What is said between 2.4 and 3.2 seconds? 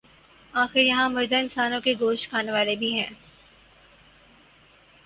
والے بھی ہیں۔